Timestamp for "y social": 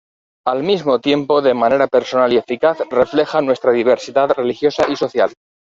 4.89-5.31